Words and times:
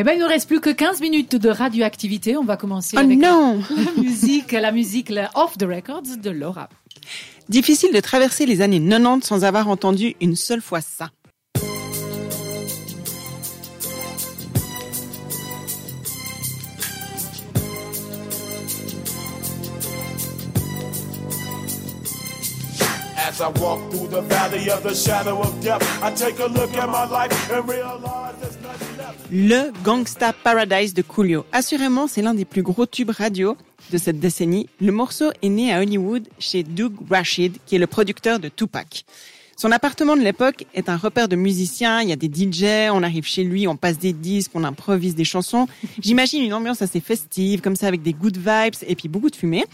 Eh 0.00 0.02
ben, 0.02 0.14
il 0.14 0.20
ne 0.20 0.24
reste 0.24 0.48
plus 0.48 0.60
que 0.60 0.70
15 0.70 1.02
minutes 1.02 1.36
de 1.36 1.50
radioactivité. 1.50 2.38
On 2.38 2.42
va 2.42 2.56
commencer 2.56 2.96
Oh 2.96 3.00
avec 3.00 3.18
non 3.18 3.60
la 3.70 4.00
musique, 4.00 4.52
la 4.52 4.72
musique 4.72 5.10
la 5.10 5.30
off 5.34 5.58
the 5.58 5.64
records 5.64 6.16
de 6.16 6.30
Laura. 6.30 6.70
Difficile 7.50 7.92
de 7.92 8.00
traverser 8.00 8.46
les 8.46 8.62
années 8.62 8.80
90 8.80 9.26
sans 9.26 9.44
avoir 9.44 9.68
entendu 9.68 10.16
une 10.22 10.36
seule 10.36 10.62
fois 10.62 10.80
ça. 10.80 11.10
As 23.18 23.38
I 23.42 23.50
walk 23.60 23.90
through 23.90 24.08
the 24.08 24.22
valley 24.22 24.70
of 24.70 24.82
the 24.82 24.94
shadow 24.94 25.42
of 25.42 25.60
death, 25.60 25.82
I 26.02 26.10
take 26.14 26.40
a 26.40 26.46
look 26.46 26.74
at 26.74 26.86
my 26.86 27.04
life 27.04 27.50
and 27.52 27.68
realize 27.68 28.34
there's 28.40 28.56
nothing. 28.62 28.89
Le 29.32 29.70
Gangsta 29.84 30.32
Paradise 30.32 30.92
de 30.92 31.02
Coolio. 31.02 31.46
Assurément, 31.52 32.08
c'est 32.08 32.20
l'un 32.20 32.34
des 32.34 32.44
plus 32.44 32.62
gros 32.62 32.84
tubes 32.84 33.10
radio 33.10 33.56
de 33.92 33.96
cette 33.96 34.18
décennie. 34.18 34.68
Le 34.80 34.90
morceau 34.90 35.30
est 35.40 35.48
né 35.48 35.72
à 35.72 35.80
Hollywood 35.80 36.28
chez 36.40 36.64
Doug 36.64 36.94
Rashid, 37.08 37.56
qui 37.64 37.76
est 37.76 37.78
le 37.78 37.86
producteur 37.86 38.40
de 38.40 38.48
Tupac. 38.48 39.04
Son 39.56 39.70
appartement 39.70 40.16
de 40.16 40.22
l'époque 40.22 40.66
est 40.74 40.88
un 40.88 40.96
repère 40.96 41.28
de 41.28 41.36
musiciens, 41.36 42.00
il 42.00 42.08
y 42.08 42.12
a 42.12 42.16
des 42.16 42.26
DJ, 42.28 42.90
on 42.90 43.04
arrive 43.04 43.24
chez 43.24 43.44
lui, 43.44 43.68
on 43.68 43.76
passe 43.76 43.98
des 43.98 44.12
disques, 44.12 44.50
on 44.54 44.64
improvise 44.64 45.14
des 45.14 45.24
chansons. 45.24 45.68
J'imagine 46.00 46.42
une 46.42 46.54
ambiance 46.54 46.82
assez 46.82 46.98
festive, 46.98 47.60
comme 47.60 47.76
ça, 47.76 47.86
avec 47.86 48.02
des 48.02 48.14
good 48.14 48.36
vibes 48.36 48.74
et 48.84 48.96
puis 48.96 49.08
beaucoup 49.08 49.30
de 49.30 49.36
fumée. 49.36 49.64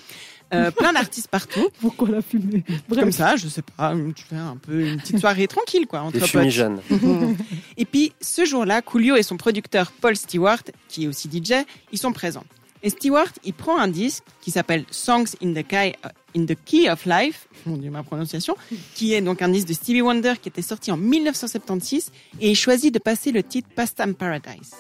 Euh, 0.55 0.71
plein 0.71 0.93
d'artistes 0.93 1.29
partout. 1.29 1.69
Pourquoi 1.81 2.09
la 2.09 2.23
fumée 2.23 2.63
Comme 2.89 3.13
ça, 3.13 3.37
je 3.37 3.49
sais 3.49 3.63
pas, 3.63 3.95
tu 4.15 4.25
fais 4.25 4.37
un 4.37 4.57
peu 4.57 4.87
une 4.87 4.99
petite 4.99 5.19
soirée 5.19 5.49
tranquille, 5.49 5.87
quoi, 5.87 6.03
entre 6.03 6.25
fumigènes. 6.27 6.81
Et 7.77 7.85
puis, 7.85 8.13
ce 8.21 8.45
jour-là, 8.45 8.81
Coolio 8.83 9.17
et 9.17 9.23
son 9.23 9.37
producteur 9.37 9.91
Paul 9.93 10.17
Stewart, 10.17 10.63
qui 10.89 11.05
est 11.05 11.07
aussi 11.09 11.29
DJ, 11.29 11.65
ils 11.93 11.99
sont 11.99 12.13
présents. 12.13 12.45
Et 12.83 12.91
Stewart, 12.91 13.31
il 13.45 13.55
prend 13.55 13.79
un 13.79 13.89
disque 13.89 14.23
qui 14.41 14.53
s'appelle 14.53 14.85
Songs 14.91 15.35
in 15.43 15.53
the, 15.53 15.67
Key, 15.67 15.97
in 16.37 16.47
the 16.47 16.57
Key 16.65 16.89
of 16.89 17.05
Life, 17.07 17.49
mon 17.65 17.77
dieu, 17.77 17.91
ma 17.91 18.05
prononciation, 18.05 18.57
qui 18.95 19.15
est 19.15 19.21
donc 19.21 19.43
un 19.43 19.49
disque 19.49 19.67
de 19.67 19.73
Stevie 19.73 20.03
Wonder 20.03 20.35
qui 20.41 20.49
était 20.49 20.63
sorti 20.63 20.93
en 20.93 20.97
1976, 20.97 22.13
et 22.41 22.51
il 22.51 22.55
choisit 22.55 22.95
de 22.95 23.01
passer 23.01 23.33
le 23.33 23.43
titre 23.43 23.69
Pastime 23.75 24.15
Paradise. 24.15 24.75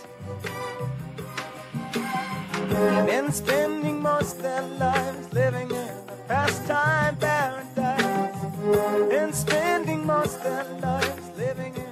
Been 2.69 3.33
spending 3.33 4.00
most 4.03 4.39
their 4.42 4.62
lives 4.78 5.33
living 5.33 5.70
in 5.70 5.89
a 6.09 6.17
pastime 6.28 7.17
paradise. 7.17 9.08
Been 9.08 9.33
spending 9.33 10.05
most 10.05 10.42
their 10.42 10.64
lives 10.83 11.31
living 11.39 11.75
in 11.77 11.83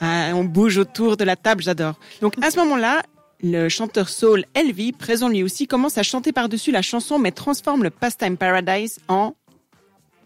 Ah, 0.00 0.32
on 0.34 0.44
bouge 0.44 0.76
autour 0.78 1.16
de 1.16 1.24
la 1.24 1.36
table, 1.36 1.62
j'adore. 1.62 1.94
Donc 2.20 2.34
à 2.42 2.50
ce 2.50 2.58
moment-là, 2.58 3.02
le 3.42 3.68
chanteur 3.68 4.08
soul 4.08 4.44
Elvi, 4.54 4.92
présent 4.92 5.28
lui 5.28 5.42
aussi, 5.42 5.66
commence 5.66 5.98
à 5.98 6.02
chanter 6.02 6.32
par-dessus 6.32 6.70
la 6.70 6.82
chanson, 6.82 7.18
mais 7.18 7.32
transforme 7.32 7.82
le 7.82 7.90
Pastime 7.90 8.36
Paradise 8.36 8.98
en 9.08 9.34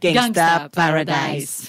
Gangsta, 0.03 0.23
Gangsta 0.23 0.69
Paradise. 0.73 1.13
Paradise. 1.15 1.69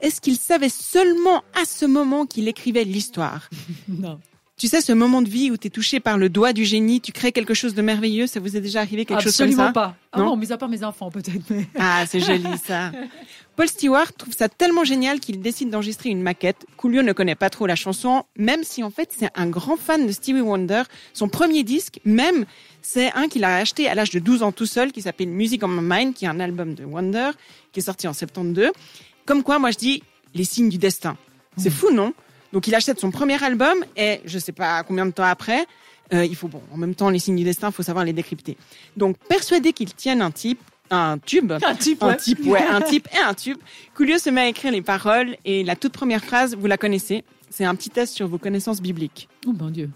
Est-ce 0.00 0.20
qu'il 0.20 0.36
savait 0.36 0.68
seulement 0.68 1.42
à 1.60 1.64
ce 1.66 1.86
moment 1.86 2.24
qu'il 2.26 2.48
écrivait 2.48 2.84
l'histoire? 2.84 3.48
Non. 3.88 4.20
Tu 4.60 4.68
sais, 4.68 4.82
ce 4.82 4.92
moment 4.92 5.22
de 5.22 5.28
vie 5.30 5.50
où 5.50 5.56
tu 5.56 5.68
es 5.68 5.70
touché 5.70 6.00
par 6.00 6.18
le 6.18 6.28
doigt 6.28 6.52
du 6.52 6.66
génie, 6.66 7.00
tu 7.00 7.12
crées 7.12 7.32
quelque 7.32 7.54
chose 7.54 7.72
de 7.72 7.80
merveilleux, 7.80 8.26
ça 8.26 8.40
vous 8.40 8.58
est 8.58 8.60
déjà 8.60 8.82
arrivé 8.82 9.06
quelque 9.06 9.22
chose 9.22 9.34
comme 9.34 9.46
Absolument 9.46 9.68
ça? 9.68 9.72
pas. 9.72 9.96
Ah 10.12 10.18
Non 10.18 10.26
non, 10.26 10.36
mis 10.36 10.52
à 10.52 10.58
part 10.58 10.68
mes 10.68 10.84
enfants 10.84 11.10
peut-être. 11.10 11.48
Mais... 11.48 11.66
Ah, 11.78 12.04
c'est 12.06 12.20
joli 12.20 12.44
ça. 12.62 12.92
Paul 13.56 13.68
Stewart 13.68 14.12
trouve 14.12 14.34
ça 14.34 14.50
tellement 14.50 14.84
génial 14.84 15.18
qu'il 15.18 15.40
décide 15.40 15.70
d'enregistrer 15.70 16.10
une 16.10 16.20
maquette. 16.20 16.66
Coolio 16.76 17.00
ne 17.00 17.14
connaît 17.14 17.36
pas 17.36 17.48
trop 17.48 17.66
la 17.66 17.74
chanson, 17.74 18.24
même 18.36 18.62
si 18.62 18.84
en 18.84 18.90
fait 18.90 19.08
c'est 19.18 19.30
un 19.34 19.46
grand 19.46 19.78
fan 19.78 20.06
de 20.06 20.12
Stevie 20.12 20.42
Wonder. 20.42 20.82
Son 21.14 21.30
premier 21.30 21.62
disque, 21.62 21.98
même, 22.04 22.44
c'est 22.82 23.10
un 23.14 23.28
qu'il 23.28 23.44
a 23.44 23.56
acheté 23.56 23.88
à 23.88 23.94
l'âge 23.94 24.10
de 24.10 24.18
12 24.18 24.42
ans 24.42 24.52
tout 24.52 24.66
seul, 24.66 24.92
qui 24.92 25.00
s'appelle 25.00 25.28
Music 25.28 25.64
on 25.64 25.68
My 25.68 25.80
Mind, 25.80 26.12
qui 26.12 26.26
est 26.26 26.28
un 26.28 26.38
album 26.38 26.74
de 26.74 26.84
Wonder, 26.84 27.30
qui 27.72 27.80
est 27.80 27.84
sorti 27.84 28.06
en 28.06 28.12
72. 28.12 28.72
Comme 29.24 29.42
quoi, 29.42 29.58
moi 29.58 29.70
je 29.70 29.78
dis, 29.78 30.02
les 30.34 30.44
signes 30.44 30.68
du 30.68 30.76
destin. 30.76 31.16
C'est 31.56 31.70
fou, 31.70 31.90
non? 31.90 32.12
Donc 32.52 32.66
il 32.66 32.74
achète 32.74 32.98
son 32.98 33.10
premier 33.10 33.42
album 33.42 33.84
et 33.96 34.20
je 34.24 34.38
sais 34.38 34.52
pas 34.52 34.82
combien 34.82 35.06
de 35.06 35.12
temps 35.12 35.24
après, 35.24 35.66
euh, 36.12 36.24
il 36.24 36.34
faut 36.34 36.48
bon, 36.48 36.62
en 36.72 36.76
même 36.76 36.94
temps 36.94 37.10
les 37.10 37.18
signes 37.18 37.36
du 37.36 37.44
destin, 37.44 37.68
il 37.68 37.72
faut 37.72 37.82
savoir 37.82 38.04
les 38.04 38.12
décrypter. 38.12 38.56
Donc 38.96 39.16
persuadé 39.28 39.72
qu'il 39.72 39.92
tienne 39.94 40.22
un 40.22 40.30
type, 40.30 40.60
un 40.90 41.18
tube, 41.18 41.52
Un 41.52 41.74
type, 41.74 42.02
un 42.02 42.08
ouais. 42.08 42.16
type, 42.16 42.44
ouais, 42.46 42.62
un 42.62 42.80
type 42.90 43.08
et 43.14 43.18
un 43.18 43.34
tube. 43.34 43.58
Coolio 43.94 44.18
se 44.18 44.30
met 44.30 44.40
à 44.40 44.48
écrire 44.48 44.72
les 44.72 44.82
paroles 44.82 45.36
et 45.44 45.62
la 45.62 45.76
toute 45.76 45.92
première 45.92 46.24
phrase, 46.24 46.56
vous 46.56 46.66
la 46.66 46.76
connaissez. 46.76 47.24
C'est 47.48 47.64
un 47.64 47.74
petit 47.74 47.90
test 47.90 48.14
sur 48.14 48.28
vos 48.28 48.38
connaissances 48.38 48.80
bibliques. 48.80 49.28
Oh 49.46 49.52
mon 49.52 49.70
Dieu. 49.70 49.90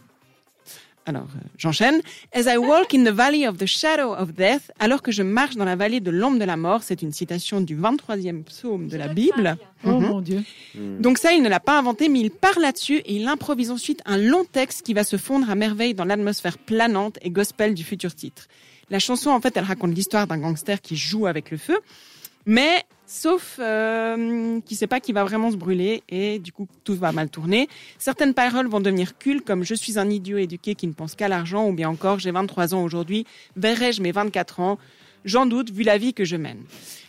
Alors, 1.07 1.25
euh, 1.37 1.41
j'enchaîne. 1.59 2.01
As 2.33 2.45
I 2.51 2.57
walk 2.57 2.95
in 2.95 3.05
the 3.05 3.11
valley 3.15 3.47
of 3.47 3.59
the 3.59 3.67
shadow 3.67 4.15
of 4.15 4.33
death, 4.33 4.71
alors 4.79 5.03
que 5.03 5.13
je 5.13 5.23
marche 5.23 5.55
dans 5.55 5.67
la 5.67 5.77
vallée 5.77 6.01
de 6.01 6.11
l'ombre 6.11 6.39
de 6.39 6.45
la 6.45 6.57
mort, 6.57 6.83
c'est 6.83 7.03
une 7.03 7.13
citation 7.13 7.61
du 7.61 7.77
23e 7.77 8.43
psaume 8.45 8.89
de 8.89 8.97
la 8.97 9.09
Bible. 9.09 9.57
Oh 9.85 9.89
Mhm. 9.91 10.01
mon 10.01 10.21
Dieu. 10.23 10.43
Donc 10.75 11.19
ça, 11.19 11.33
il 11.35 11.43
ne 11.43 11.49
l'a 11.51 11.61
pas 11.61 11.79
inventé, 11.79 12.09
mais 12.09 12.21
il 12.21 12.31
part 12.31 12.59
là-dessus 12.59 12.97
et 13.05 13.17
il 13.17 13.29
improvise 13.29 13.71
ensuite 13.71 14.01
un 14.07 14.17
long 14.17 14.45
texte 14.45 14.81
qui 14.83 14.95
va 14.95 15.05
se 15.05 15.19
fondre 15.19 15.51
à 15.51 15.55
merveille 15.55 15.93
dans 15.93 16.07
l'atmosphère 16.07 16.57
planante 16.57 17.19
et 17.21 17.29
gospel 17.29 17.75
du 17.75 17.85
futur 17.85 18.15
titre. 18.15 18.47
La 18.89 18.99
chanson, 18.99 19.29
en 19.31 19.41
fait, 19.43 19.55
elle 19.59 19.65
raconte 19.65 19.95
l'histoire 19.95 20.27
d'un 20.27 20.39
gangster 20.39 20.81
qui 20.81 20.97
joue 20.97 21.27
avec 21.27 21.51
le 21.51 21.59
feu, 21.59 21.79
mais 22.47 22.83
sauf 23.07 23.57
euh, 23.59 24.61
qui 24.61 24.77
sait 24.77 24.87
pas 24.87 25.01
qui 25.01 25.13
va 25.13 25.25
vraiment 25.25 25.51
se 25.51 25.57
brûler 25.57 26.03
et 26.09 26.39
du 26.39 26.53
coup 26.53 26.67
tout 26.85 26.95
va 26.95 27.13
mal 27.13 27.29
tourner. 27.29 27.69
Certaines 27.99 28.35
paroles 28.35 28.69
vont 28.69 28.81
devenir 28.81 29.19
cultes 29.19 29.45
comme 29.45 29.65
je 29.65 29.75
suis 29.75 29.99
un 29.99 30.09
idiot 30.09 30.39
éduqué 30.39 30.75
qui 30.75 30.87
ne 30.87 30.93
pense 30.93 31.15
qu'à 31.15 31.29
l'argent 31.29 31.69
ou 31.69 31.73
bien 31.73 31.89
encore 31.89 32.19
j'ai 32.19 32.31
23 32.31 32.75
ans 32.75 32.83
aujourd'hui, 32.83 33.27
verrai-je 33.57 34.03
mes 34.03 34.13
24 34.13 34.61
ans? 34.61 34.79
J'en 35.25 35.47
doute 35.47 35.71
vu 35.71 35.85
la 35.85 35.97
vie 35.97 36.13
que 36.13 36.27
je 36.27 36.37
mène. 36.37 36.59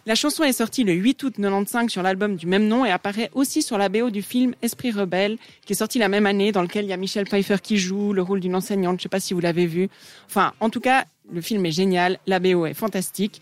La 0.05 0.15
chanson 0.15 0.43
est 0.43 0.53
sortie 0.53 0.85
le 0.85 0.93
8 0.93 1.23
août 1.23 1.33
95 1.35 1.89
sur 1.89 2.01
l'album 2.01 2.37
du 2.37 2.45
même 2.45 2.67
nom 2.67 2.85
et 2.85 2.91
apparaît 2.91 3.29
aussi 3.33 3.61
sur 3.61 3.77
la 3.77 3.89
BO 3.89 4.09
du 4.09 4.21
film 4.21 4.53
Esprit 4.61 4.91
rebelle 4.91 5.37
qui 5.65 5.73
est 5.73 5.75
sorti 5.75 5.99
la 5.99 6.07
même 6.07 6.25
année 6.25 6.53
dans 6.53 6.61
lequel 6.61 6.85
il 6.85 6.89
y 6.89 6.93
a 6.93 6.97
Michel 6.97 7.25
Pfeiffer 7.25 7.57
qui 7.61 7.77
joue 7.77 8.13
le 8.13 8.21
rôle 8.21 8.39
d'une 8.39 8.55
enseignante. 8.55 8.99
Je 8.99 9.03
sais 9.03 9.09
pas 9.09 9.19
si 9.19 9.33
vous 9.33 9.41
l'avez 9.41 9.65
vu. 9.65 9.89
Enfin, 10.27 10.53
en 10.61 10.69
tout 10.69 10.79
cas, 10.79 11.05
le 11.29 11.41
film 11.41 11.65
est 11.65 11.71
génial, 11.71 12.19
la 12.25 12.39
BO 12.39 12.65
est 12.65 12.73
fantastique. 12.73 13.41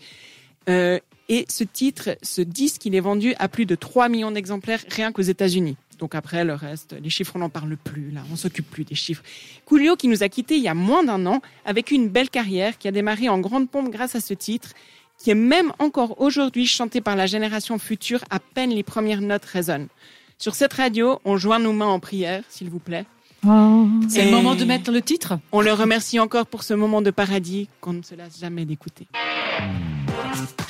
Euh, 0.68 0.98
et 1.28 1.46
ce 1.48 1.64
titre, 1.64 2.16
ce 2.22 2.42
disque, 2.42 2.84
il 2.86 2.94
est 2.94 3.00
vendu 3.00 3.34
à 3.38 3.48
plus 3.48 3.66
de 3.66 3.74
3 3.74 4.08
millions 4.08 4.30
d'exemplaires 4.30 4.84
rien 4.90 5.12
qu'aux 5.12 5.22
États-Unis. 5.22 5.76
Donc 5.98 6.14
après, 6.14 6.44
le 6.44 6.54
reste, 6.54 6.94
les 7.00 7.10
chiffres, 7.10 7.32
on 7.36 7.38
n'en 7.38 7.48
parle 7.48 7.76
plus, 7.76 8.10
là, 8.10 8.22
on 8.32 8.36
s'occupe 8.36 8.68
plus 8.68 8.84
des 8.84 8.94
chiffres. 8.94 9.22
Coolio, 9.64 9.96
qui 9.96 10.08
nous 10.08 10.22
a 10.22 10.28
quittés 10.28 10.56
il 10.56 10.62
y 10.62 10.68
a 10.68 10.74
moins 10.74 11.04
d'un 11.04 11.24
an, 11.26 11.40
avec 11.64 11.90
une 11.90 12.08
belle 12.08 12.30
carrière, 12.30 12.78
qui 12.78 12.88
a 12.88 12.90
démarré 12.90 13.28
en 13.28 13.38
grande 13.38 13.70
pompe 13.70 13.90
grâce 13.90 14.14
à 14.14 14.20
ce 14.20 14.34
titre, 14.34 14.70
qui 15.18 15.30
est 15.30 15.36
même 15.36 15.72
encore 15.78 16.20
aujourd'hui 16.20 16.66
chanté 16.66 17.00
par 17.00 17.16
la 17.16 17.26
génération 17.26 17.78
future, 17.78 18.24
à 18.30 18.40
peine 18.40 18.70
les 18.70 18.82
premières 18.82 19.20
notes 19.20 19.44
résonnent. 19.44 19.88
Sur 20.38 20.54
cette 20.54 20.72
radio, 20.72 21.20
on 21.24 21.36
joint 21.36 21.60
nos 21.60 21.72
mains 21.72 21.86
en 21.86 22.00
prière, 22.00 22.42
s'il 22.48 22.68
vous 22.68 22.80
plaît. 22.80 23.06
C'est 24.08 24.22
Et 24.22 24.24
le 24.24 24.30
moment 24.30 24.54
de 24.54 24.64
mettre 24.64 24.90
le 24.90 25.02
titre? 25.02 25.38
On 25.52 25.60
le 25.60 25.72
remercie 25.72 26.18
encore 26.18 26.46
pour 26.46 26.62
ce 26.62 26.74
moment 26.74 27.02
de 27.02 27.10
paradis 27.10 27.68
qu'on 27.80 27.92
ne 27.92 28.02
se 28.02 28.14
lasse 28.14 28.40
jamais 28.40 28.64
d'écouter. 28.64 29.06